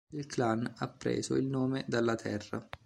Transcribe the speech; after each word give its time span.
Il 0.13 0.25
clan 0.25 0.67
ha 0.77 0.87
preso 0.87 1.35
il 1.35 1.45
nome 1.45 1.85
dalla 1.87 2.15
terra. 2.15 2.67